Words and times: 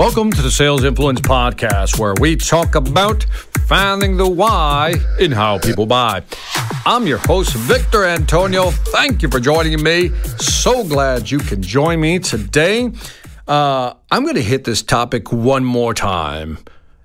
Welcome 0.00 0.30
to 0.32 0.40
the 0.40 0.50
Sales 0.50 0.82
Influence 0.82 1.20
Podcast, 1.20 1.98
where 1.98 2.14
we 2.18 2.34
talk 2.34 2.74
about 2.74 3.24
finding 3.66 4.16
the 4.16 4.26
why 4.26 4.94
in 5.18 5.30
how 5.30 5.58
people 5.58 5.84
buy. 5.84 6.22
I'm 6.86 7.06
your 7.06 7.18
host, 7.18 7.52
Victor 7.52 8.06
Antonio. 8.06 8.70
Thank 8.70 9.20
you 9.20 9.28
for 9.28 9.40
joining 9.40 9.82
me. 9.82 10.08
So 10.38 10.84
glad 10.84 11.30
you 11.30 11.36
can 11.38 11.60
join 11.60 12.00
me 12.00 12.18
today. 12.18 12.90
Uh, 13.46 13.92
I'm 14.10 14.22
going 14.22 14.36
to 14.36 14.42
hit 14.42 14.64
this 14.64 14.80
topic 14.80 15.32
one 15.32 15.66
more 15.66 15.92
time. 15.92 16.56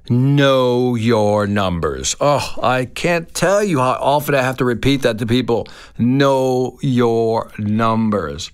Know 0.09 0.95
your 0.95 1.47
numbers. 1.47 2.15
Oh, 2.21 2.55
I 2.63 2.85
can't 2.85 3.27
tell 3.33 3.61
you 3.61 3.79
how 3.79 3.97
often 3.99 4.35
I 4.35 4.41
have 4.41 4.55
to 4.59 4.65
repeat 4.65 5.01
that 5.01 5.17
to 5.17 5.25
people. 5.25 5.67
Know 5.97 6.79
your 6.81 7.51
numbers. 7.57 8.53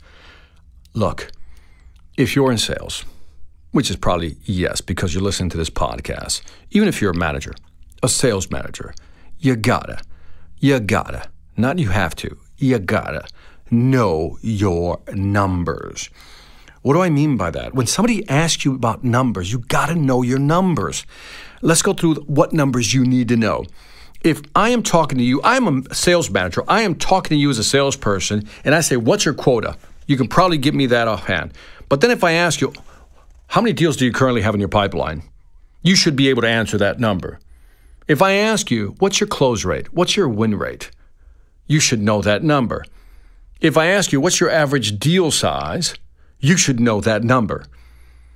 Look, 0.95 1.31
if 2.17 2.35
you're 2.35 2.51
in 2.51 2.57
sales, 2.57 3.05
which 3.71 3.89
is 3.89 3.95
probably 3.95 4.37
yes, 4.43 4.81
because 4.81 5.13
you're 5.13 5.23
listening 5.23 5.49
to 5.49 5.57
this 5.57 5.69
podcast. 5.69 6.41
Even 6.71 6.87
if 6.87 7.01
you're 7.01 7.11
a 7.11 7.17
manager, 7.17 7.53
a 8.03 8.09
sales 8.09 8.49
manager, 8.51 8.93
you 9.39 9.55
gotta, 9.55 10.01
you 10.59 10.79
gotta, 10.79 11.29
not 11.57 11.79
you 11.79 11.89
have 11.89 12.15
to, 12.15 12.37
you 12.57 12.79
gotta 12.79 13.25
know 13.69 14.37
your 14.41 15.01
numbers. 15.13 16.09
What 16.81 16.93
do 16.93 17.01
I 17.01 17.09
mean 17.09 17.37
by 17.37 17.51
that? 17.51 17.73
When 17.73 17.87
somebody 17.87 18.27
asks 18.27 18.65
you 18.65 18.75
about 18.75 19.03
numbers, 19.03 19.51
you 19.51 19.59
gotta 19.59 19.95
know 19.95 20.21
your 20.21 20.39
numbers. 20.39 21.05
Let's 21.61 21.81
go 21.81 21.93
through 21.93 22.15
what 22.15 22.53
numbers 22.53 22.93
you 22.93 23.05
need 23.05 23.27
to 23.29 23.37
know. 23.37 23.65
If 24.23 24.41
I 24.55 24.69
am 24.69 24.83
talking 24.83 25.17
to 25.17 25.23
you, 25.23 25.41
I'm 25.43 25.85
a 25.85 25.95
sales 25.95 26.29
manager, 26.29 26.63
I 26.67 26.81
am 26.81 26.95
talking 26.95 27.35
to 27.35 27.39
you 27.39 27.49
as 27.49 27.57
a 27.57 27.63
salesperson, 27.63 28.47
and 28.63 28.75
I 28.75 28.81
say, 28.81 28.97
What's 28.97 29.25
your 29.25 29.33
quota? 29.33 29.77
You 30.07 30.17
can 30.17 30.27
probably 30.27 30.57
give 30.57 30.75
me 30.75 30.87
that 30.87 31.07
offhand. 31.07 31.53
But 31.87 32.01
then 32.01 32.11
if 32.11 32.23
I 32.23 32.33
ask 32.33 32.61
you, 32.61 32.73
how 33.51 33.59
many 33.59 33.73
deals 33.73 33.97
do 33.97 34.05
you 34.05 34.13
currently 34.13 34.43
have 34.43 34.53
in 34.53 34.61
your 34.61 34.69
pipeline? 34.69 35.23
You 35.81 35.97
should 35.97 36.15
be 36.15 36.29
able 36.29 36.41
to 36.41 36.47
answer 36.47 36.77
that 36.77 37.01
number. 37.01 37.37
If 38.07 38.21
I 38.21 38.31
ask 38.31 38.71
you, 38.71 38.95
what's 38.99 39.19
your 39.19 39.27
close 39.27 39.65
rate? 39.65 39.93
What's 39.93 40.15
your 40.15 40.29
win 40.29 40.57
rate? 40.57 40.89
You 41.67 41.81
should 41.81 42.01
know 42.01 42.21
that 42.21 42.45
number. 42.45 42.85
If 43.59 43.75
I 43.75 43.87
ask 43.87 44.13
you, 44.13 44.21
what's 44.21 44.39
your 44.39 44.49
average 44.49 44.99
deal 44.99 45.31
size? 45.31 45.95
You 46.39 46.55
should 46.55 46.79
know 46.79 47.01
that 47.01 47.25
number. 47.25 47.65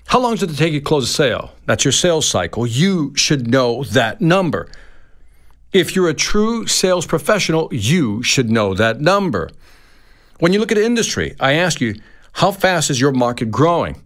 How 0.08 0.20
long 0.20 0.36
does 0.36 0.52
it 0.52 0.58
take 0.58 0.74
you 0.74 0.82
to 0.82 0.86
close 0.86 1.10
a 1.10 1.14
sale? 1.14 1.54
That's 1.66 1.86
your 1.86 1.94
sales 1.94 2.28
cycle. 2.28 2.68
You 2.68 3.16
should 3.16 3.48
know 3.48 3.86
that 3.86 4.20
number. 4.20 4.70
If 5.72 5.96
you're 5.96 6.10
a 6.10 6.14
true 6.14 6.68
sales 6.68 7.06
professional, 7.06 7.70
you 7.72 8.22
should 8.22 8.50
know 8.50 8.74
that 8.74 9.00
number. 9.00 9.50
When 10.40 10.52
you 10.52 10.60
look 10.60 10.74
at 10.74 10.78
industry, 10.78 11.38
I 11.40 11.54
ask 11.54 11.80
you, 11.80 11.96
how 12.34 12.52
fast 12.52 12.90
is 12.90 13.00
your 13.00 13.14
market 13.14 13.50
growing? 13.50 14.02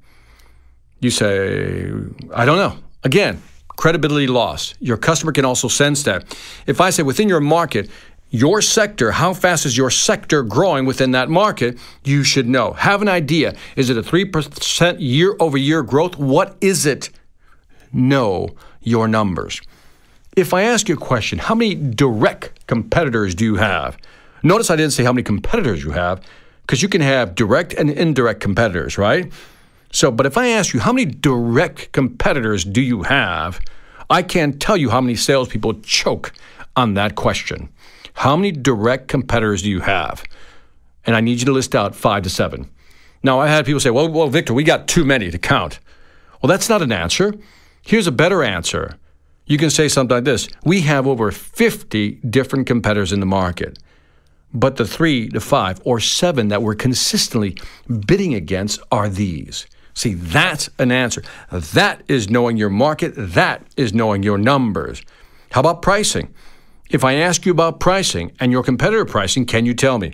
You 0.99 1.09
say, 1.09 1.91
I 2.33 2.45
don't 2.45 2.57
know. 2.57 2.77
Again, 3.03 3.41
credibility 3.77 4.27
loss. 4.27 4.73
Your 4.79 4.97
customer 4.97 5.31
can 5.31 5.45
also 5.45 5.67
sense 5.67 6.03
that. 6.03 6.25
If 6.67 6.81
I 6.81 6.89
say 6.89 7.03
within 7.03 7.29
your 7.29 7.39
market, 7.39 7.89
your 8.31 8.61
sector, 8.61 9.11
how 9.11 9.33
fast 9.33 9.65
is 9.65 9.75
your 9.75 9.89
sector 9.89 10.43
growing 10.43 10.85
within 10.85 11.11
that 11.11 11.29
market? 11.29 11.79
You 12.03 12.23
should 12.23 12.47
know. 12.47 12.73
Have 12.73 13.01
an 13.01 13.07
idea. 13.07 13.55
Is 13.75 13.89
it 13.89 13.97
a 13.97 14.03
3% 14.03 14.97
year 14.99 15.35
over 15.39 15.57
year 15.57 15.81
growth? 15.81 16.17
What 16.17 16.57
is 16.61 16.85
it? 16.85 17.09
Know 17.91 18.49
your 18.81 19.07
numbers. 19.07 19.61
If 20.35 20.53
I 20.53 20.61
ask 20.63 20.87
you 20.87 20.95
a 20.95 20.97
question, 20.97 21.39
how 21.39 21.55
many 21.55 21.73
direct 21.73 22.67
competitors 22.67 23.33
do 23.33 23.45
you 23.45 23.55
have? 23.55 23.97
Notice 24.43 24.69
I 24.69 24.75
didn't 24.75 24.93
say 24.93 25.03
how 25.03 25.11
many 25.11 25.23
competitors 25.23 25.83
you 25.83 25.91
have, 25.91 26.21
because 26.61 26.83
you 26.83 26.87
can 26.87 27.01
have 27.01 27.33
direct 27.33 27.73
and 27.73 27.89
indirect 27.89 28.41
competitors, 28.41 28.97
right? 28.97 29.33
So, 29.91 30.11
but 30.11 30.25
if 30.25 30.37
I 30.37 30.49
ask 30.49 30.73
you 30.73 30.79
how 30.79 30.93
many 30.93 31.05
direct 31.05 31.91
competitors 31.91 32.63
do 32.63 32.81
you 32.81 33.03
have, 33.03 33.59
I 34.09 34.21
can't 34.21 34.59
tell 34.59 34.77
you 34.77 34.89
how 34.89 35.01
many 35.01 35.15
salespeople 35.15 35.81
choke 35.81 36.33
on 36.75 36.93
that 36.93 37.15
question. 37.15 37.69
How 38.13 38.35
many 38.35 38.51
direct 38.51 39.07
competitors 39.07 39.61
do 39.61 39.69
you 39.69 39.81
have? 39.81 40.23
And 41.05 41.15
I 41.15 41.21
need 41.21 41.39
you 41.39 41.45
to 41.45 41.51
list 41.51 41.75
out 41.75 41.95
five 41.95 42.23
to 42.23 42.29
seven. 42.29 42.69
Now, 43.23 43.39
I 43.39 43.47
had 43.47 43.65
people 43.65 43.79
say, 43.79 43.89
well, 43.89 44.09
well, 44.09 44.29
Victor, 44.29 44.53
we 44.53 44.63
got 44.63 44.87
too 44.87 45.05
many 45.05 45.31
to 45.31 45.37
count. 45.37 45.79
Well, 46.41 46.47
that's 46.47 46.69
not 46.69 46.81
an 46.81 46.91
answer. 46.91 47.33
Here's 47.81 48.07
a 48.07 48.11
better 48.11 48.43
answer. 48.43 48.97
You 49.45 49.57
can 49.57 49.69
say 49.69 49.87
something 49.87 50.15
like 50.15 50.23
this 50.25 50.47
We 50.63 50.81
have 50.81 51.07
over 51.07 51.31
50 51.31 52.11
different 52.29 52.67
competitors 52.67 53.11
in 53.11 53.19
the 53.19 53.25
market, 53.25 53.79
but 54.53 54.75
the 54.75 54.85
three 54.85 55.27
to 55.29 55.39
five 55.39 55.81
or 55.83 55.99
seven 55.99 56.49
that 56.49 56.61
we're 56.61 56.75
consistently 56.75 57.57
bidding 58.05 58.35
against 58.35 58.79
are 58.91 59.09
these. 59.09 59.65
See, 59.99 60.13
that's 60.13 60.69
an 60.79 60.93
answer. 60.93 61.21
That 61.51 62.03
is 62.07 62.29
knowing 62.29 62.55
your 62.55 62.69
market. 62.69 63.11
That 63.17 63.63
is 63.75 63.93
knowing 63.93 64.23
your 64.23 64.37
numbers. 64.37 65.01
How 65.51 65.59
about 65.59 65.81
pricing? 65.81 66.33
If 66.89 67.03
I 67.03 67.15
ask 67.15 67.45
you 67.45 67.51
about 67.51 67.81
pricing 67.81 68.31
and 68.39 68.49
your 68.49 68.63
competitor 68.63 69.03
pricing, 69.03 69.45
can 69.45 69.65
you 69.65 69.73
tell 69.73 69.99
me? 69.99 70.13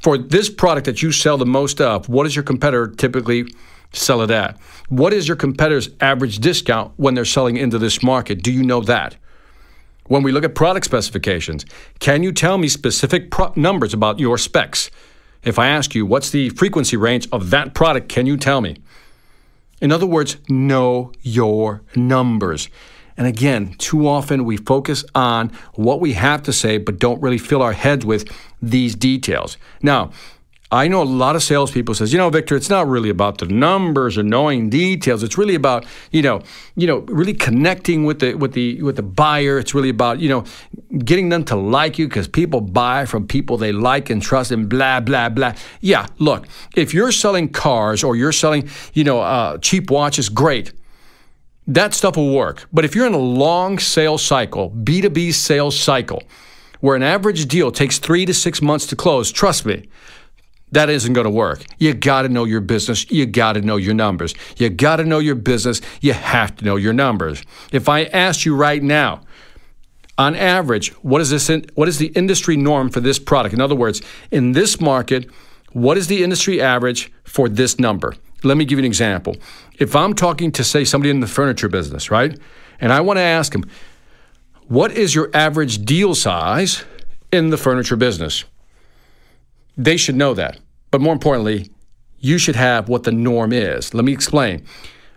For 0.00 0.16
this 0.16 0.48
product 0.48 0.86
that 0.86 1.02
you 1.02 1.10
sell 1.10 1.36
the 1.36 1.44
most 1.44 1.80
of, 1.80 2.08
what 2.08 2.22
does 2.22 2.36
your 2.36 2.44
competitor 2.44 2.86
typically 2.86 3.46
sell 3.92 4.22
it 4.22 4.30
at? 4.30 4.60
What 4.90 5.12
is 5.12 5.26
your 5.26 5.36
competitor's 5.36 5.88
average 6.00 6.38
discount 6.38 6.92
when 6.94 7.14
they're 7.14 7.24
selling 7.24 7.56
into 7.56 7.78
this 7.78 8.00
market? 8.00 8.44
Do 8.44 8.52
you 8.52 8.62
know 8.62 8.80
that? 8.82 9.16
When 10.06 10.22
we 10.22 10.30
look 10.30 10.44
at 10.44 10.54
product 10.54 10.86
specifications, 10.86 11.66
can 11.98 12.22
you 12.22 12.30
tell 12.30 12.58
me 12.58 12.68
specific 12.68 13.32
numbers 13.56 13.92
about 13.92 14.20
your 14.20 14.38
specs? 14.38 14.88
If 15.42 15.58
I 15.58 15.68
ask 15.68 15.94
you, 15.94 16.06
what's 16.06 16.30
the 16.30 16.48
frequency 16.50 16.96
range 16.96 17.28
of 17.30 17.50
that 17.50 17.74
product, 17.74 18.08
can 18.08 18.24
you 18.24 18.36
tell 18.36 18.60
me? 18.60 18.76
In 19.80 19.92
other 19.92 20.06
words, 20.06 20.36
know 20.48 21.12
your 21.22 21.82
numbers. 21.94 22.68
And 23.16 23.26
again, 23.26 23.74
too 23.78 24.08
often 24.08 24.44
we 24.44 24.56
focus 24.56 25.04
on 25.14 25.52
what 25.74 26.00
we 26.00 26.14
have 26.14 26.42
to 26.44 26.52
say, 26.52 26.78
but 26.78 26.98
don't 26.98 27.22
really 27.22 27.38
fill 27.38 27.62
our 27.62 27.72
heads 27.72 28.04
with 28.04 28.28
these 28.60 28.94
details. 28.94 29.56
Now, 29.82 30.10
I 30.74 30.88
know 30.88 31.02
a 31.02 31.04
lot 31.04 31.36
of 31.36 31.42
salespeople 31.44 31.94
says, 31.94 32.12
you 32.12 32.18
know, 32.18 32.28
Victor, 32.30 32.56
it's 32.56 32.68
not 32.68 32.88
really 32.88 33.08
about 33.08 33.38
the 33.38 33.46
numbers 33.46 34.18
or 34.18 34.24
knowing 34.24 34.70
details. 34.70 35.22
It's 35.22 35.38
really 35.38 35.54
about, 35.54 35.86
you 36.10 36.20
know, 36.20 36.42
you 36.74 36.88
know, 36.88 36.98
really 37.06 37.32
connecting 37.32 38.04
with 38.04 38.18
the 38.18 38.34
with 38.34 38.54
the 38.54 38.82
with 38.82 38.96
the 38.96 39.02
buyer. 39.04 39.60
It's 39.60 39.72
really 39.72 39.88
about, 39.88 40.18
you 40.18 40.28
know, 40.28 40.44
getting 40.98 41.28
them 41.28 41.44
to 41.44 41.54
like 41.54 41.96
you 41.96 42.08
because 42.08 42.26
people 42.26 42.60
buy 42.60 43.06
from 43.06 43.24
people 43.28 43.56
they 43.56 43.70
like 43.70 44.10
and 44.10 44.20
trust 44.20 44.50
and 44.50 44.68
blah 44.68 44.98
blah 44.98 45.28
blah. 45.28 45.54
Yeah, 45.80 46.08
look, 46.18 46.48
if 46.74 46.92
you're 46.92 47.12
selling 47.12 47.50
cars 47.50 48.02
or 48.02 48.16
you're 48.16 48.32
selling, 48.32 48.68
you 48.94 49.04
know, 49.04 49.20
uh, 49.20 49.58
cheap 49.58 49.92
watches, 49.92 50.28
great. 50.28 50.72
That 51.68 51.94
stuff 51.94 52.16
will 52.16 52.34
work. 52.34 52.66
But 52.72 52.84
if 52.84 52.96
you're 52.96 53.06
in 53.06 53.14
a 53.14 53.18
long 53.18 53.78
sales 53.78 54.24
cycle, 54.24 54.72
B2B 54.72 55.34
sales 55.34 55.78
cycle, 55.78 56.24
where 56.80 56.96
an 56.96 57.04
average 57.04 57.46
deal 57.46 57.70
takes 57.70 58.00
three 58.00 58.26
to 58.26 58.34
six 58.34 58.60
months 58.60 58.86
to 58.86 58.96
close, 58.96 59.30
trust 59.30 59.64
me, 59.64 59.88
that 60.74 60.90
isn't 60.90 61.12
going 61.12 61.24
to 61.24 61.30
work. 61.30 61.64
You 61.78 61.94
got 61.94 62.22
to 62.22 62.28
know 62.28 62.44
your 62.44 62.60
business. 62.60 63.10
You 63.10 63.26
got 63.26 63.54
to 63.54 63.62
know 63.62 63.76
your 63.76 63.94
numbers. 63.94 64.34
You 64.56 64.70
got 64.70 64.96
to 64.96 65.04
know 65.04 65.18
your 65.18 65.34
business. 65.34 65.80
You 66.00 66.12
have 66.12 66.56
to 66.56 66.64
know 66.64 66.76
your 66.76 66.92
numbers. 66.92 67.42
If 67.72 67.88
I 67.88 68.04
asked 68.04 68.44
you 68.44 68.54
right 68.54 68.82
now, 68.82 69.22
on 70.16 70.36
average, 70.36 70.90
what 71.02 71.20
is 71.20 71.30
this? 71.30 71.50
In, 71.50 71.66
what 71.74 71.88
is 71.88 71.98
the 71.98 72.06
industry 72.08 72.56
norm 72.56 72.88
for 72.88 73.00
this 73.00 73.18
product? 73.18 73.52
In 73.52 73.60
other 73.60 73.74
words, 73.74 74.00
in 74.30 74.52
this 74.52 74.80
market, 74.80 75.28
what 75.72 75.98
is 75.98 76.06
the 76.06 76.22
industry 76.22 76.60
average 76.60 77.12
for 77.24 77.48
this 77.48 77.80
number? 77.80 78.14
Let 78.44 78.56
me 78.56 78.64
give 78.64 78.78
you 78.78 78.82
an 78.82 78.86
example. 78.86 79.36
If 79.78 79.96
I'm 79.96 80.14
talking 80.14 80.52
to 80.52 80.62
say 80.62 80.84
somebody 80.84 81.10
in 81.10 81.20
the 81.20 81.26
furniture 81.26 81.68
business, 81.68 82.10
right, 82.10 82.38
and 82.80 82.92
I 82.92 83.00
want 83.00 83.16
to 83.16 83.22
ask 83.22 83.54
him, 83.54 83.64
what 84.68 84.92
is 84.92 85.14
your 85.14 85.30
average 85.34 85.84
deal 85.84 86.14
size 86.14 86.84
in 87.32 87.50
the 87.50 87.56
furniture 87.56 87.96
business? 87.96 88.44
They 89.76 89.96
should 89.96 90.16
know 90.16 90.34
that. 90.34 90.58
But 90.90 91.00
more 91.00 91.12
importantly, 91.12 91.70
you 92.18 92.38
should 92.38 92.56
have 92.56 92.88
what 92.88 93.02
the 93.02 93.12
norm 93.12 93.52
is. 93.52 93.94
Let 93.94 94.04
me 94.04 94.12
explain. 94.12 94.64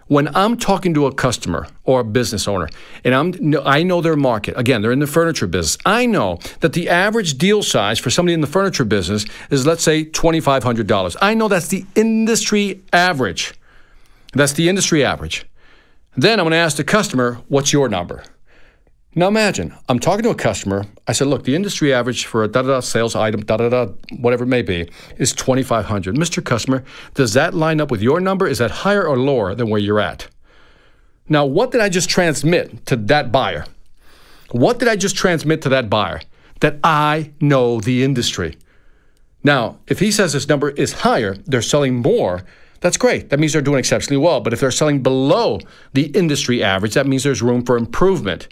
When 0.08 0.34
I'm 0.36 0.58
talking 0.58 0.94
to 0.94 1.06
a 1.06 1.14
customer 1.14 1.68
or 1.84 2.00
a 2.00 2.04
business 2.04 2.48
owner, 2.48 2.70
and 3.04 3.14
I'm, 3.14 3.56
I 3.66 3.84
know 3.84 4.00
their 4.02 4.16
market, 4.16 4.58
again, 4.58 4.82
they're 4.82 4.94
in 4.94 5.00
the 5.00 5.08
furniture 5.08 5.48
business, 5.48 5.78
I 5.86 6.06
know 6.06 6.40
that 6.62 6.74
the 6.74 6.88
average 6.88 7.38
deal 7.38 7.62
size 7.62 8.00
for 8.00 8.10
somebody 8.10 8.34
in 8.34 8.42
the 8.42 8.48
furniture 8.48 8.86
business 8.86 9.26
is, 9.50 9.68
let's 9.68 9.84
say, 9.84 10.06
$2,500. 10.06 11.16
I 11.22 11.34
know 11.34 11.50
that's 11.50 11.68
the 11.68 11.86
industry 11.96 12.82
average. 12.94 13.54
That's 14.34 14.54
the 14.54 14.70
industry 14.70 15.04
average. 15.04 15.46
Then 16.16 16.40
I'm 16.40 16.46
going 16.46 16.52
to 16.52 16.58
ask 16.58 16.78
the 16.78 16.84
customer, 16.84 17.42
what's 17.50 17.74
your 17.74 17.90
number? 17.90 18.24
Now 19.18 19.28
imagine, 19.28 19.74
I'm 19.90 19.98
talking 19.98 20.22
to 20.26 20.30
a 20.30 20.36
customer. 20.36 20.86
I 21.08 21.12
said, 21.12 21.26
look, 21.26 21.44
the 21.44 21.56
industry 21.56 21.92
average 21.92 22.28
for 22.28 22.44
a 22.44 22.48
da 22.48 22.62
da 22.62 22.68
da 22.68 22.80
sales 22.82 23.16
item, 23.16 23.44
da 23.44 23.58
da 23.58 23.68
da, 23.68 23.92
whatever 24.20 24.44
it 24.44 24.48
may 24.48 24.62
be, 24.62 24.88
is 25.18 25.34
2,500. 25.34 26.16
Mr. 26.16 26.46
Customer, 26.46 26.84
does 27.16 27.34
that 27.34 27.56
line 27.56 27.82
up 27.82 27.90
with 27.90 28.00
your 28.00 28.20
number? 28.20 28.46
Is 28.46 28.60
that 28.60 28.70
higher 28.70 29.08
or 29.08 29.18
lower 29.18 29.56
than 29.56 29.72
where 29.72 29.82
you're 29.82 30.00
at? 30.00 30.28
Now, 31.28 31.48
what 31.48 31.72
did 31.72 31.82
I 31.82 31.90
just 31.90 32.12
transmit 32.12 32.86
to 32.86 32.96
that 32.96 33.32
buyer? 33.32 33.66
What 34.52 34.78
did 34.78 34.88
I 34.88 34.96
just 34.96 35.16
transmit 35.16 35.64
to 35.64 35.70
that 35.70 35.90
buyer? 35.90 36.22
That 36.60 36.78
I 36.84 37.32
know 37.42 37.82
the 37.82 38.04
industry. 38.04 38.56
Now, 39.44 39.80
if 39.88 39.98
he 39.98 40.12
says 40.12 40.34
this 40.34 40.48
number 40.48 40.70
is 40.70 40.94
higher, 40.94 41.34
they're 41.48 41.64
selling 41.64 41.96
more 41.96 42.44
that's 42.80 42.98
great. 42.98 43.32
That 43.32 43.40
means 43.40 43.54
they're 43.54 43.62
doing 43.64 43.80
exceptionally 43.80 44.24
well. 44.24 44.40
But 44.40 44.54
if 44.54 44.60
they're 44.60 44.70
selling 44.70 45.02
below 45.02 45.60
the 45.94 46.08
industry 46.08 46.64
average, 46.64 46.94
that 46.94 47.08
means 47.08 47.24
there's 47.24 47.42
room 47.42 47.64
for 47.64 47.76
improvement. 47.76 48.48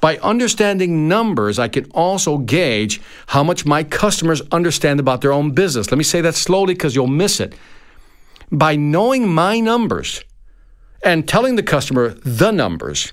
By 0.00 0.18
understanding 0.18 1.08
numbers, 1.08 1.58
I 1.58 1.68
can 1.68 1.90
also 1.92 2.38
gauge 2.38 3.00
how 3.28 3.42
much 3.42 3.64
my 3.64 3.82
customers 3.82 4.42
understand 4.52 5.00
about 5.00 5.20
their 5.20 5.32
own 5.32 5.52
business. 5.52 5.90
Let 5.90 5.98
me 5.98 6.04
say 6.04 6.20
that 6.20 6.34
slowly 6.34 6.74
because 6.74 6.94
you'll 6.94 7.06
miss 7.06 7.40
it. 7.40 7.54
By 8.52 8.76
knowing 8.76 9.28
my 9.28 9.60
numbers 9.60 10.22
and 11.02 11.26
telling 11.26 11.56
the 11.56 11.62
customer 11.62 12.10
the 12.10 12.50
numbers, 12.50 13.12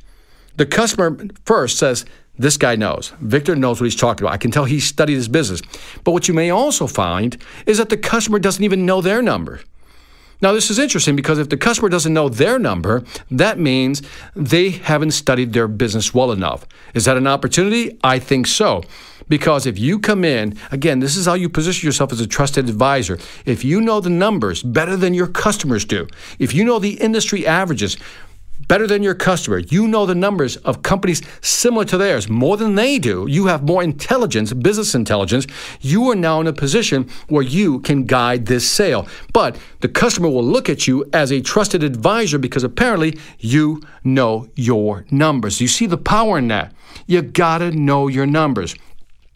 the 0.56 0.66
customer 0.66 1.18
first 1.46 1.80
says, 1.80 2.06
This 2.38 2.58
guy 2.58 2.76
knows. 2.76 3.14
Victor 3.20 3.56
knows 3.56 3.80
what 3.80 3.86
he's 3.86 3.96
talking 3.96 4.26
about. 4.26 4.34
I 4.34 4.38
can 4.38 4.52
tell 4.52 4.66
he 4.66 4.80
studied 4.80 5.16
his 5.16 5.28
business. 5.28 5.62
But 6.04 6.12
what 6.12 6.28
you 6.28 6.34
may 6.34 6.50
also 6.50 6.86
find 6.88 7.38
is 7.66 7.78
that 7.78 7.90
the 7.90 7.98
customer 7.98 8.40
doesn't 8.40 8.64
even 8.64 8.86
know 8.86 9.02
their 9.02 9.22
number. 9.22 9.62
Now, 10.42 10.52
this 10.52 10.70
is 10.70 10.80
interesting 10.80 11.16
because 11.16 11.40
if 11.40 11.50
the 11.50 11.58
customer 11.58 11.90
doesn't 11.90 12.14
know 12.14 12.30
their 12.30 12.60
number, 12.60 13.04
that 13.32 13.60
means 13.60 14.02
they 14.36 14.72
haven't 14.72 15.12
studied 15.12 15.54
their 15.54 15.68
business 15.68 16.14
well 16.14 16.32
enough. 16.32 16.66
Is 16.94 17.06
that 17.06 17.18
an 17.18 17.28
opportunity? 17.28 17.98
I 18.04 18.20
think 18.20 18.48
so. 18.48 18.84
Because 19.30 19.66
if 19.66 19.80
you 19.80 20.00
come 20.00 20.26
in, 20.26 20.58
again, 20.72 21.00
this 21.00 21.16
is 21.16 21.26
how 21.26 21.34
you 21.34 21.50
position 21.50 21.88
yourself 21.88 22.12
as 22.12 22.20
a 22.20 22.28
trusted 22.28 22.68
advisor. 22.68 23.18
If 23.46 23.64
you 23.64 23.80
know 23.80 24.02
the 24.02 24.10
numbers 24.10 24.64
better 24.64 24.98
than 24.98 25.14
your 25.14 25.28
customers 25.28 25.86
do, 25.86 26.08
if 26.40 26.54
you 26.54 26.66
know 26.66 26.80
the 26.80 26.96
industry 27.02 27.48
averages, 27.48 27.98
better 28.74 28.88
than 28.88 29.04
your 29.04 29.14
customer. 29.14 29.60
You 29.60 29.88
know 29.88 30.08
the 30.08 30.16
numbers 30.16 30.56
of 30.58 30.82
companies 30.82 31.22
similar 31.42 31.86
to 31.86 31.96
theirs 31.96 32.28
more 32.28 32.58
than 32.58 32.74
they 32.74 32.98
do. 32.98 33.28
You 33.30 33.46
have 33.46 33.62
more 33.62 33.84
intelligence, 33.84 34.52
business 34.52 34.96
intelligence. 34.96 35.46
You 35.80 36.10
are 36.10 36.16
now 36.16 36.42
in 36.42 36.48
a 36.48 36.54
position 36.54 37.08
where 37.28 37.44
you 37.44 37.82
can 37.82 38.06
guide 38.06 38.48
this 38.48 38.68
sale. 38.68 39.08
But 39.32 39.60
the 39.82 39.90
customer 39.90 40.28
will 40.28 40.44
look 40.44 40.72
at 40.72 40.88
you 40.88 41.08
as 41.14 41.32
a 41.32 41.40
trusted 41.40 41.84
advisor 41.84 42.40
because 42.40 42.64
apparently 42.64 43.20
you 43.38 43.80
know 44.04 44.50
your 44.56 45.06
numbers. 45.12 45.62
You 45.62 45.68
see 45.68 45.86
the 45.86 45.96
power 45.96 46.40
in 46.40 46.48
that. 46.48 46.74
You 47.06 47.22
gotta 47.22 47.70
know 47.70 48.08
your 48.08 48.26
numbers. 48.26 48.76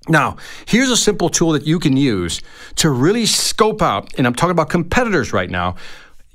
Now, 0.10 0.38
here's 0.66 0.90
a 0.90 0.98
simple 0.98 1.30
tool 1.30 1.52
that 1.52 1.68
you 1.68 1.78
can 1.78 1.96
use 1.96 2.42
to 2.78 2.90
really 2.90 3.28
scope 3.28 3.84
out, 3.84 4.18
and 4.18 4.26
I'm 4.26 4.34
talking 4.34 4.52
about 4.52 4.70
competitors 4.70 5.32
right 5.32 5.50
now 5.50 5.76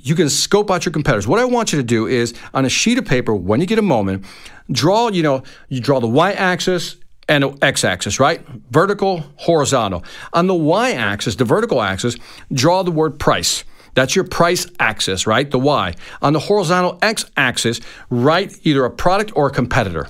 you 0.03 0.15
can 0.15 0.29
scope 0.29 0.71
out 0.71 0.85
your 0.85 0.93
competitors. 0.93 1.27
What 1.27 1.39
I 1.39 1.45
want 1.45 1.73
you 1.73 1.79
to 1.79 1.85
do 1.85 2.07
is 2.07 2.35
on 2.53 2.65
a 2.65 2.69
sheet 2.69 2.99
of 2.99 3.05
paper, 3.05 3.35
when 3.35 3.61
you 3.61 3.67
get 3.67 3.79
a 3.79 3.83
moment, 3.83 4.25
draw, 4.71 5.09
you 5.09 5.23
know, 5.23 5.43
you 5.69 5.81
draw 5.81 6.01
the 6.01 6.09
y 6.09 6.33
axis 6.33 6.97
and 7.29 7.63
x 7.63 7.85
axis, 7.85 8.19
right? 8.19 8.47
Vertical, 8.71 9.25
horizontal. 9.37 10.05
On 10.33 10.49
the 10.49 10.55
y 10.55 10.93
axis, 10.93 11.37
the 11.37 11.45
vertical 11.45 11.81
axis, 11.81 12.17
draw 12.53 12.83
the 12.83 12.91
word 12.91 13.19
price. 13.19 13.65
That's 13.95 14.17
your 14.17 14.25
price 14.25 14.67
axis, 14.81 15.27
right? 15.27 15.51
The 15.51 15.59
y. 15.59 15.95
On 16.21 16.33
the 16.33 16.41
horizontal 16.41 16.99
x 17.01 17.31
axis, 17.37 17.81
write 18.11 18.59
either 18.63 18.85
a 18.85 18.91
product 18.91 19.33
or 19.37 19.47
a 19.47 19.51
competitor. 19.51 20.09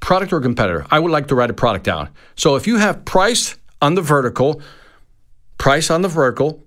Product 0.00 0.32
or 0.32 0.40
competitor. 0.40 0.86
I 0.90 1.00
would 1.00 1.10
like 1.10 1.28
to 1.28 1.34
write 1.34 1.50
a 1.50 1.54
product 1.54 1.84
down. 1.84 2.10
So 2.36 2.56
if 2.56 2.66
you 2.66 2.76
have 2.76 3.04
price 3.04 3.56
on 3.80 3.94
the 3.94 4.02
vertical, 4.02 4.60
price 5.58 5.90
on 5.90 6.02
the 6.02 6.08
vertical, 6.08 6.63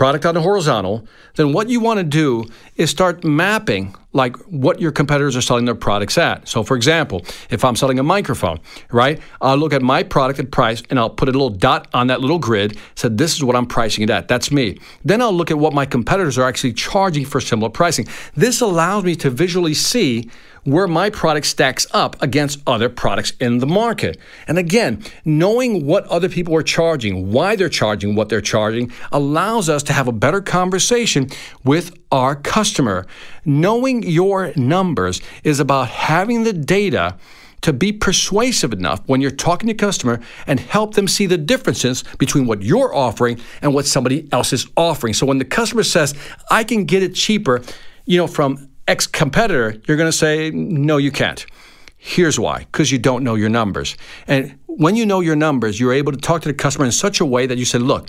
product 0.00 0.24
on 0.24 0.32
the 0.32 0.40
horizontal, 0.40 1.06
then 1.34 1.52
what 1.52 1.68
you 1.68 1.78
want 1.78 1.98
to 1.98 2.04
do 2.04 2.42
is 2.76 2.88
start 2.88 3.22
mapping 3.22 3.94
like 4.14 4.34
what 4.46 4.80
your 4.80 4.90
competitors 4.90 5.36
are 5.36 5.42
selling 5.42 5.66
their 5.66 5.74
products 5.74 6.16
at. 6.16 6.48
So 6.48 6.62
for 6.62 6.74
example, 6.74 7.22
if 7.50 7.66
I'm 7.66 7.76
selling 7.76 7.98
a 7.98 8.02
microphone, 8.02 8.60
right? 8.90 9.20
I'll 9.42 9.58
look 9.58 9.74
at 9.74 9.82
my 9.82 10.02
product 10.02 10.38
and 10.38 10.50
price 10.50 10.82
and 10.88 10.98
I'll 10.98 11.10
put 11.10 11.28
a 11.28 11.32
little 11.32 11.50
dot 11.50 11.86
on 11.92 12.06
that 12.06 12.22
little 12.22 12.38
grid, 12.38 12.78
said 12.94 13.18
this 13.18 13.34
is 13.36 13.44
what 13.44 13.56
I'm 13.56 13.66
pricing 13.66 14.02
it 14.02 14.08
at. 14.08 14.26
That's 14.26 14.50
me. 14.50 14.78
Then 15.04 15.20
I'll 15.20 15.34
look 15.34 15.50
at 15.50 15.58
what 15.58 15.74
my 15.74 15.84
competitors 15.84 16.38
are 16.38 16.48
actually 16.48 16.72
charging 16.72 17.26
for 17.26 17.38
similar 17.38 17.68
pricing. 17.68 18.06
This 18.34 18.62
allows 18.62 19.04
me 19.04 19.14
to 19.16 19.28
visually 19.28 19.74
see 19.74 20.30
where 20.64 20.86
my 20.86 21.10
product 21.10 21.46
stacks 21.46 21.86
up 21.92 22.20
against 22.22 22.60
other 22.66 22.88
products 22.88 23.32
in 23.40 23.58
the 23.58 23.66
market. 23.66 24.18
And 24.46 24.58
again, 24.58 25.02
knowing 25.24 25.86
what 25.86 26.06
other 26.06 26.28
people 26.28 26.54
are 26.54 26.62
charging, 26.62 27.30
why 27.32 27.56
they're 27.56 27.68
charging 27.68 28.14
what 28.14 28.28
they're 28.28 28.40
charging, 28.40 28.92
allows 29.12 29.68
us 29.68 29.82
to 29.84 29.92
have 29.92 30.08
a 30.08 30.12
better 30.12 30.40
conversation 30.40 31.28
with 31.64 31.96
our 32.12 32.34
customer. 32.36 33.06
Knowing 33.44 34.02
your 34.02 34.52
numbers 34.56 35.20
is 35.44 35.60
about 35.60 35.88
having 35.88 36.44
the 36.44 36.52
data 36.52 37.16
to 37.62 37.72
be 37.72 37.92
persuasive 37.92 38.72
enough 38.72 39.02
when 39.06 39.20
you're 39.20 39.30
talking 39.30 39.66
to 39.68 39.74
customer 39.74 40.20
and 40.46 40.58
help 40.58 40.94
them 40.94 41.06
see 41.06 41.26
the 41.26 41.36
differences 41.36 42.04
between 42.18 42.46
what 42.46 42.62
you're 42.62 42.94
offering 42.94 43.38
and 43.60 43.74
what 43.74 43.86
somebody 43.86 44.28
else 44.32 44.52
is 44.52 44.66
offering. 44.76 45.12
So 45.12 45.26
when 45.26 45.38
the 45.38 45.44
customer 45.44 45.82
says, 45.82 46.14
I 46.50 46.64
can 46.64 46.84
get 46.84 47.02
it 47.02 47.14
cheaper, 47.14 47.62
you 48.06 48.16
know, 48.16 48.26
from 48.26 48.69
ex 48.90 49.06
competitor, 49.06 49.80
you're 49.86 49.96
going 49.96 50.10
to 50.10 50.16
say, 50.16 50.50
no, 50.50 50.96
you 50.96 51.12
can't. 51.12 51.46
Here's 51.96 52.40
why 52.40 52.60
because 52.60 52.90
you 52.90 52.98
don't 52.98 53.22
know 53.22 53.34
your 53.34 53.50
numbers. 53.50 53.96
And 54.26 54.58
when 54.66 54.96
you 54.96 55.06
know 55.06 55.20
your 55.20 55.36
numbers, 55.36 55.78
you're 55.78 55.92
able 55.92 56.12
to 56.12 56.18
talk 56.18 56.42
to 56.42 56.48
the 56.48 56.54
customer 56.54 56.86
in 56.86 56.92
such 56.92 57.20
a 57.20 57.26
way 57.26 57.46
that 57.46 57.58
you 57.58 57.64
say, 57.64 57.78
look, 57.78 58.08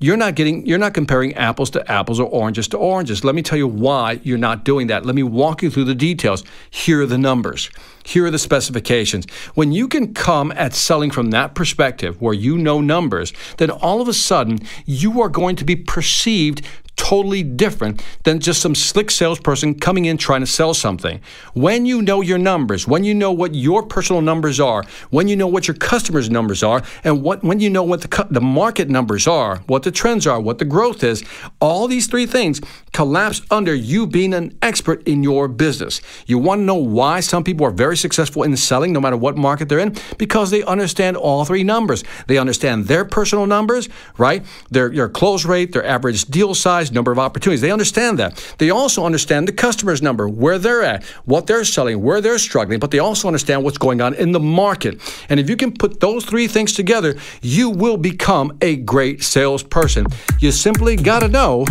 you're 0.00 0.16
not 0.16 0.34
getting 0.34 0.64
you're 0.66 0.78
not 0.78 0.94
comparing 0.94 1.34
apples 1.34 1.70
to 1.70 1.90
apples 1.90 2.20
or 2.20 2.28
oranges 2.28 2.68
to 2.68 2.76
oranges. 2.76 3.24
Let 3.24 3.34
me 3.34 3.42
tell 3.42 3.58
you 3.58 3.66
why 3.66 4.20
you're 4.22 4.38
not 4.38 4.64
doing 4.64 4.88
that. 4.88 5.04
Let 5.04 5.14
me 5.14 5.22
walk 5.22 5.62
you 5.62 5.70
through 5.70 5.84
the 5.84 5.94
details. 5.94 6.44
Here 6.70 7.02
are 7.02 7.06
the 7.06 7.18
numbers. 7.18 7.70
Here 8.04 8.26
are 8.26 8.30
the 8.30 8.38
specifications. 8.38 9.26
When 9.54 9.72
you 9.72 9.88
can 9.88 10.14
come 10.14 10.52
at 10.52 10.74
selling 10.74 11.10
from 11.10 11.30
that 11.30 11.54
perspective 11.54 12.20
where 12.20 12.34
you 12.34 12.58
know 12.58 12.80
numbers 12.80 13.32
then 13.56 13.70
all 13.70 14.00
of 14.00 14.08
a 14.08 14.14
sudden 14.14 14.60
you 14.84 15.20
are 15.20 15.28
going 15.28 15.56
to 15.56 15.64
be 15.64 15.76
perceived 15.76 16.62
totally 17.08 17.42
different 17.42 18.04
than 18.24 18.38
just 18.38 18.60
some 18.60 18.74
slick 18.74 19.10
salesperson 19.10 19.74
coming 19.74 20.04
in 20.04 20.18
trying 20.18 20.42
to 20.42 20.46
sell 20.46 20.74
something. 20.74 21.18
When 21.54 21.86
you 21.86 22.02
know 22.02 22.20
your 22.20 22.36
numbers, 22.36 22.86
when 22.86 23.02
you 23.02 23.14
know 23.14 23.32
what 23.32 23.54
your 23.54 23.82
personal 23.82 24.20
numbers 24.20 24.60
are, 24.60 24.84
when 25.08 25.26
you 25.26 25.34
know 25.34 25.46
what 25.46 25.66
your 25.66 25.74
customers' 25.74 26.28
numbers 26.28 26.62
are, 26.62 26.82
and 27.04 27.22
what 27.22 27.42
when 27.42 27.60
you 27.60 27.70
know 27.70 27.82
what 27.82 28.02
the, 28.02 28.26
the 28.28 28.42
market 28.42 28.90
numbers 28.90 29.26
are, 29.26 29.56
what 29.68 29.84
the 29.84 29.90
trends 29.90 30.26
are, 30.26 30.38
what 30.38 30.58
the 30.58 30.66
growth 30.66 31.02
is, 31.02 31.24
all 31.60 31.88
these 31.88 32.08
three 32.08 32.26
things 32.26 32.60
collapse 32.92 33.40
under 33.50 33.74
you 33.74 34.06
being 34.06 34.34
an 34.34 34.58
expert 34.60 35.06
in 35.08 35.22
your 35.22 35.48
business. 35.48 36.02
You 36.26 36.36
want 36.36 36.58
to 36.60 36.64
know 36.64 36.74
why 36.74 37.20
some 37.20 37.42
people 37.42 37.64
are 37.64 37.70
very 37.70 37.96
successful 37.96 38.42
in 38.42 38.54
selling 38.56 38.92
no 38.92 39.00
matter 39.00 39.16
what 39.16 39.36
market 39.36 39.70
they're 39.70 39.78
in? 39.78 39.96
Because 40.18 40.50
they 40.50 40.62
understand 40.64 41.16
all 41.16 41.46
three 41.46 41.64
numbers. 41.64 42.04
They 42.26 42.36
understand 42.36 42.86
their 42.86 43.06
personal 43.06 43.46
numbers, 43.46 43.88
right? 44.18 44.44
Their, 44.70 44.90
their 44.90 45.08
close 45.08 45.46
rate, 45.46 45.72
their 45.72 45.86
average 45.86 46.24
deal 46.26 46.54
size, 46.54 46.90
number 46.98 47.12
of 47.12 47.18
opportunities. 47.18 47.60
They 47.60 47.70
understand 47.70 48.18
that. 48.18 48.54
They 48.58 48.70
also 48.70 49.06
understand 49.06 49.46
the 49.46 49.52
customer's 49.52 50.02
number, 50.02 50.28
where 50.28 50.58
they're 50.58 50.82
at, 50.82 51.04
what 51.24 51.46
they're 51.46 51.64
selling, 51.64 52.02
where 52.02 52.20
they're 52.20 52.38
struggling, 52.38 52.80
but 52.80 52.90
they 52.90 52.98
also 52.98 53.28
understand 53.28 53.62
what's 53.62 53.78
going 53.78 54.00
on 54.00 54.14
in 54.14 54.32
the 54.32 54.40
market. 54.40 55.00
And 55.28 55.38
if 55.38 55.48
you 55.48 55.56
can 55.56 55.72
put 55.72 56.00
those 56.00 56.24
three 56.24 56.48
things 56.48 56.72
together, 56.74 57.16
you 57.40 57.70
will 57.70 57.96
become 57.96 58.58
a 58.60 58.76
great 58.76 59.22
salesperson. 59.22 60.06
You 60.40 60.50
simply 60.50 60.96
got 60.96 61.20
to 61.20 61.28
know 61.28 61.66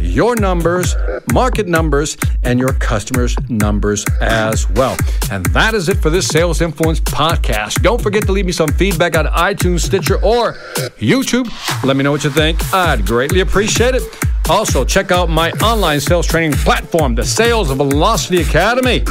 your 0.00 0.36
numbers, 0.36 0.94
market 1.32 1.66
numbers, 1.66 2.18
and 2.42 2.58
your 2.58 2.74
customers' 2.74 3.34
numbers 3.48 4.04
as 4.20 4.68
well. 4.70 4.96
And 5.30 5.46
that 5.46 5.74
is 5.74 5.88
it 5.88 5.98
for 5.98 6.10
this 6.10 6.28
Sales 6.28 6.60
Influence 6.60 7.00
podcast. 7.00 7.82
Don't 7.82 8.00
forget 8.00 8.24
to 8.24 8.32
leave 8.32 8.46
me 8.46 8.52
some 8.52 8.68
feedback 8.68 9.16
on 9.16 9.24
iTunes, 9.26 9.80
Stitcher, 9.80 10.22
or 10.22 10.52
YouTube. 10.98 11.48
Let 11.82 11.96
me 11.96 12.04
know 12.04 12.12
what 12.12 12.24
you 12.24 12.30
think. 12.30 12.62
I'd 12.74 13.06
greatly 13.06 13.40
appreciate 13.40 13.94
it. 13.94 14.35
Also, 14.48 14.84
check 14.84 15.10
out 15.10 15.28
my 15.28 15.50
online 15.62 16.00
sales 16.00 16.26
training 16.26 16.52
platform, 16.52 17.14
the 17.14 17.24
Sales 17.24 17.70
Velocity 17.70 18.40
Academy. 18.42 19.02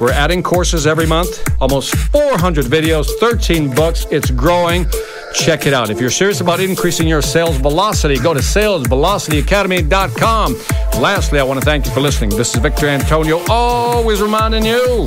We're 0.00 0.12
adding 0.12 0.42
courses 0.42 0.86
every 0.86 1.06
month, 1.06 1.46
almost 1.60 1.94
400 1.94 2.64
videos, 2.64 3.08
13 3.20 3.74
books. 3.74 4.06
It's 4.10 4.30
growing. 4.30 4.86
Check 5.34 5.66
it 5.66 5.74
out. 5.74 5.90
If 5.90 6.00
you're 6.00 6.10
serious 6.10 6.40
about 6.40 6.60
increasing 6.60 7.06
your 7.06 7.20
sales 7.22 7.56
velocity, 7.58 8.18
go 8.18 8.34
to 8.34 8.40
salesvelocityacademy.com. 8.40 10.54
Lastly, 11.00 11.38
I 11.38 11.42
want 11.42 11.60
to 11.60 11.64
thank 11.64 11.86
you 11.86 11.92
for 11.92 12.00
listening. 12.00 12.30
This 12.30 12.54
is 12.54 12.60
Victor 12.60 12.88
Antonio, 12.88 13.40
always 13.48 14.20
reminding 14.20 14.66
you 14.66 15.06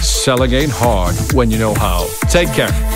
selling 0.00 0.52
ain't 0.52 0.72
hard 0.72 1.14
when 1.34 1.50
you 1.50 1.58
know 1.58 1.74
how. 1.74 2.06
Take 2.28 2.52
care. 2.52 2.95